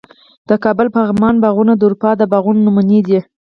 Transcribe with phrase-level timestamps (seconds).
[0.49, 3.19] د کابل پغمان باغونه د اروپا د باغونو نمونې دي